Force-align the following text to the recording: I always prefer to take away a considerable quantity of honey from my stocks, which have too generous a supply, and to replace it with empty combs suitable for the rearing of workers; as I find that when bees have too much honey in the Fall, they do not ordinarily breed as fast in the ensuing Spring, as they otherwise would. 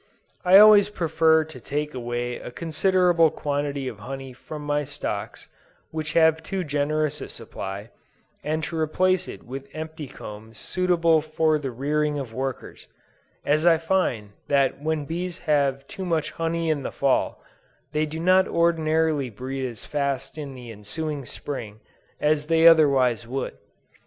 I 0.43 0.57
always 0.57 0.89
prefer 0.89 1.43
to 1.45 1.59
take 1.59 1.93
away 1.93 2.37
a 2.37 2.49
considerable 2.49 3.29
quantity 3.29 3.87
of 3.87 3.99
honey 3.99 4.33
from 4.33 4.63
my 4.63 4.83
stocks, 4.83 5.47
which 5.91 6.13
have 6.13 6.41
too 6.41 6.63
generous 6.63 7.21
a 7.21 7.29
supply, 7.29 7.91
and 8.43 8.63
to 8.63 8.79
replace 8.79 9.27
it 9.27 9.43
with 9.43 9.67
empty 9.75 10.07
combs 10.07 10.57
suitable 10.57 11.21
for 11.21 11.59
the 11.59 11.69
rearing 11.69 12.17
of 12.17 12.33
workers; 12.33 12.87
as 13.45 13.67
I 13.67 13.77
find 13.77 14.31
that 14.47 14.81
when 14.81 15.05
bees 15.05 15.37
have 15.45 15.85
too 15.87 16.03
much 16.03 16.31
honey 16.31 16.71
in 16.71 16.81
the 16.81 16.91
Fall, 16.91 17.39
they 17.91 18.07
do 18.07 18.19
not 18.19 18.47
ordinarily 18.47 19.29
breed 19.29 19.67
as 19.69 19.85
fast 19.85 20.35
in 20.35 20.55
the 20.55 20.71
ensuing 20.71 21.25
Spring, 21.27 21.79
as 22.19 22.47
they 22.47 22.67
otherwise 22.67 23.27
would. 23.27 23.55